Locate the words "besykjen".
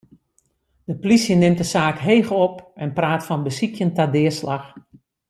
3.47-3.91